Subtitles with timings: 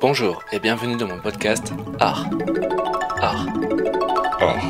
[0.00, 2.24] Bonjour et bienvenue dans mon podcast Art.
[3.20, 3.46] Art.
[4.40, 4.64] Art.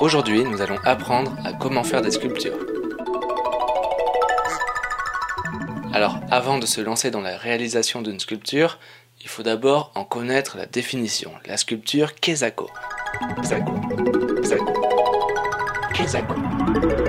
[0.00, 2.58] Aujourd'hui, nous allons apprendre à comment faire des sculptures.
[5.92, 8.80] Alors, avant de se lancer dans la réalisation d'une sculpture,
[9.20, 11.30] il faut d'abord en connaître la définition.
[11.46, 12.68] La sculpture Kezako.
[13.44, 13.74] Zako.
[14.42, 14.74] Zako.
[16.04, 17.07] Zako.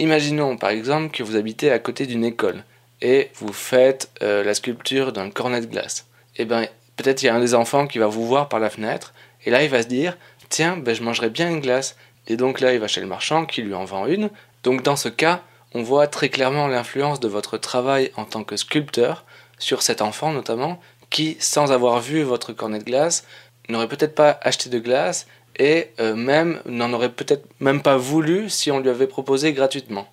[0.00, 2.64] Imaginons par exemple que vous habitez à côté d'une école
[3.02, 6.06] et vous faites euh, la sculpture d'un cornet de glace.
[6.36, 6.66] Et ben
[6.96, 9.12] peut-être il y a un des enfants qui va vous voir par la fenêtre
[9.44, 10.16] et là il va se dire
[10.48, 11.96] tiens ben je mangerais bien une glace
[12.28, 14.30] et donc là il va chez le marchand qui lui en vend une.
[14.62, 15.42] Donc dans ce cas
[15.74, 19.26] on voit très clairement l'influence de votre travail en tant que sculpteur
[19.58, 20.80] sur cet enfant notamment
[21.10, 23.26] qui sans avoir vu votre cornet de glace
[23.68, 25.26] n'aurait peut-être pas acheté de glace
[25.60, 30.08] et euh, même n'en aurait peut-être même pas voulu si on lui avait proposé gratuitement.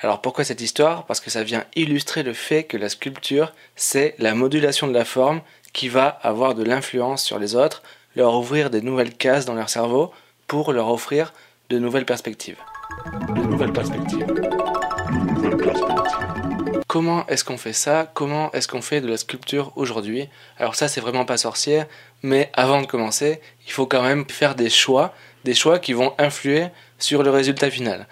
[0.00, 1.04] Alors pourquoi cette histoire?
[1.04, 5.04] Parce que ça vient illustrer le fait que la sculpture, c'est la modulation de la
[5.04, 5.40] forme
[5.72, 7.82] qui va avoir de l'influence sur les autres,
[8.14, 10.12] leur ouvrir des nouvelles cases dans leur cerveau
[10.46, 11.32] pour leur offrir
[11.70, 12.58] de nouvelles perspectives.
[13.34, 14.26] De nouvelles perspectives.
[16.86, 18.10] Comment est-ce qu'on fait ça?
[18.14, 20.28] Comment est-ce qu'on fait de la sculpture aujourd'hui?
[20.58, 21.86] Alors ça c'est vraiment pas sorcière,
[22.22, 25.14] mais avant de commencer, il faut quand même faire des choix,
[25.44, 28.08] des choix qui vont influer sur le résultat final.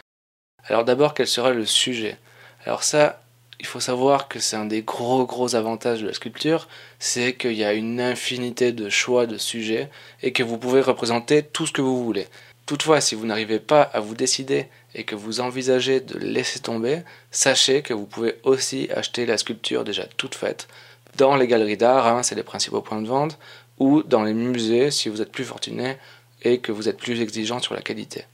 [0.65, 2.19] Alors d'abord, quel sera le sujet?
[2.65, 3.23] Alors ça,
[3.59, 7.55] il faut savoir que c'est un des gros gros avantages de la sculpture, c'est qu'il
[7.55, 9.89] y a une infinité de choix de sujets
[10.23, 12.27] et que vous pouvez représenter tout ce que vous voulez.
[12.67, 17.03] Toutefois, si vous n'arrivez pas à vous décider et que vous envisagez de laisser tomber,
[17.31, 20.67] sachez que vous pouvez aussi acheter la sculpture déjà toute faite
[21.17, 23.39] dans les galeries d'art, hein, c'est les principaux points de vente,
[23.79, 25.97] ou dans les musées si vous êtes plus fortuné
[26.43, 28.25] et que vous êtes plus exigeant sur la qualité.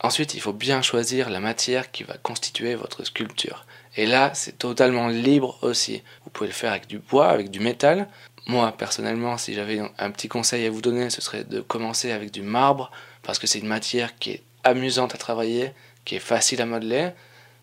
[0.00, 3.66] Ensuite, il faut bien choisir la matière qui va constituer votre sculpture.
[3.96, 6.02] Et là, c'est totalement libre aussi.
[6.24, 8.08] Vous pouvez le faire avec du bois, avec du métal.
[8.48, 12.32] Moi, personnellement, si j'avais un petit conseil à vous donner, ce serait de commencer avec
[12.32, 12.90] du marbre,
[13.22, 15.72] parce que c'est une matière qui est amusante à travailler,
[16.04, 17.10] qui est facile à modeler.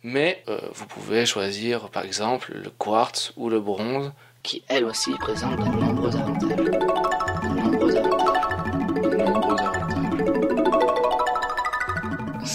[0.04, 4.12] Mais euh, vous pouvez choisir, par exemple, le quartz ou le bronze,
[4.44, 6.56] qui elle aussi présente de nombreux avantages.
[6.56, 6.72] De
[9.16, 9.60] nombreux.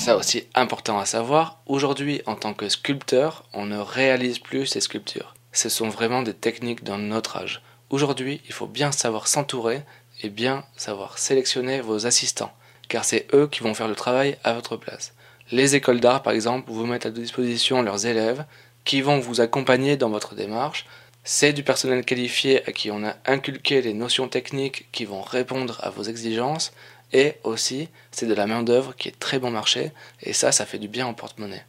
[0.04, 4.80] Ça aussi important à savoir, aujourd'hui en tant que sculpteur, on ne réalise plus ces
[4.80, 5.34] sculptures.
[5.52, 7.62] Ce sont vraiment des techniques d'un autre âge.
[7.88, 9.82] Aujourd'hui, il faut bien savoir s'entourer
[10.22, 12.52] et bien savoir sélectionner vos assistants,
[12.88, 15.14] car c'est eux qui vont faire le travail à votre place.
[15.50, 18.44] Les écoles d'art, par exemple, vous mettent à disposition leurs élèves
[18.84, 20.86] qui vont vous accompagner dans votre démarche.
[21.22, 25.78] C'est du personnel qualifié à qui on a inculqué les notions techniques qui vont répondre
[25.82, 26.72] à vos exigences
[27.14, 30.78] et aussi, c'est de la main-d'œuvre qui est très bon marché, et ça, ça fait
[30.78, 31.64] du bien en porte-monnaie.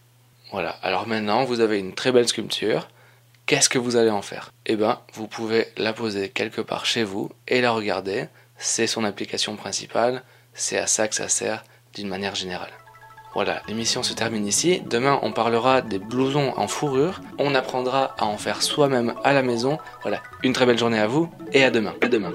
[0.52, 2.90] Voilà, alors maintenant, vous avez une très belle sculpture.
[3.46, 4.52] Qu'est-ce que vous allez en faire?
[4.66, 8.26] Eh bien, vous pouvez la poser quelque part chez vous et la regarder.
[8.58, 10.24] C'est son application principale,
[10.56, 12.72] c'est à ça que ça sert d'une manière générale.
[13.36, 14.82] Voilà, l'émission se termine ici.
[14.90, 17.22] Demain, on parlera des blousons en fourrure.
[17.38, 19.78] On apprendra à en faire soi-même à la maison.
[20.04, 21.94] Voilà, une très belle journée à vous et à demain.
[22.02, 22.32] À demain.